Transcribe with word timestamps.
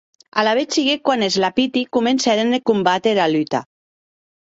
Alavetz 0.43 0.77
siguec 0.77 1.03
quan 1.09 1.27
es 1.27 1.37
lapiti 1.45 1.85
comencèren 1.99 2.59
eth 2.61 2.67
combat 2.73 3.03
e 3.11 3.15
era 3.17 3.33
luta. 3.39 3.65